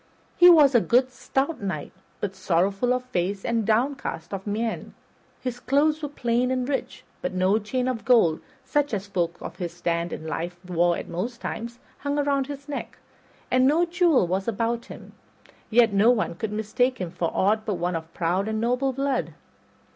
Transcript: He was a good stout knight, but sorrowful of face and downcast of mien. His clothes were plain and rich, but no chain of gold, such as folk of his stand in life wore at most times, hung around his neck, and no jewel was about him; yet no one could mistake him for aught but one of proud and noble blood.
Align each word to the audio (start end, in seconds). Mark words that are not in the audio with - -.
He 0.35 0.49
was 0.49 0.73
a 0.73 0.81
good 0.81 1.11
stout 1.11 1.61
knight, 1.61 1.91
but 2.21 2.33
sorrowful 2.35 2.91
of 2.91 3.03
face 3.05 3.45
and 3.45 3.67
downcast 3.67 4.33
of 4.33 4.47
mien. 4.47 4.95
His 5.41 5.59
clothes 5.59 6.01
were 6.01 6.09
plain 6.09 6.49
and 6.49 6.67
rich, 6.67 7.05
but 7.21 7.33
no 7.35 7.59
chain 7.59 7.87
of 7.87 8.03
gold, 8.03 8.41
such 8.65 8.95
as 8.95 9.05
folk 9.05 9.37
of 9.41 9.57
his 9.57 9.71
stand 9.73 10.11
in 10.11 10.25
life 10.25 10.55
wore 10.67 10.97
at 10.97 11.07
most 11.07 11.39
times, 11.39 11.77
hung 11.99 12.17
around 12.17 12.47
his 12.47 12.67
neck, 12.67 12.97
and 13.51 13.67
no 13.67 13.85
jewel 13.85 14.25
was 14.25 14.47
about 14.47 14.85
him; 14.85 15.13
yet 15.69 15.93
no 15.93 16.09
one 16.09 16.33
could 16.33 16.51
mistake 16.51 16.97
him 16.97 17.11
for 17.11 17.29
aught 17.31 17.63
but 17.63 17.75
one 17.75 17.95
of 17.95 18.11
proud 18.11 18.47
and 18.47 18.59
noble 18.59 18.91
blood. 18.93 19.35